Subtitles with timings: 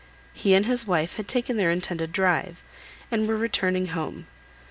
[0.33, 2.63] He and his wife had taken their intended drive,
[3.11, 4.25] and were returning home.